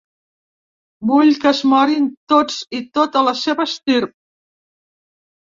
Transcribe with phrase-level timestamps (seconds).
[1.11, 4.17] Vull que es morin tots i tota la seva estirp.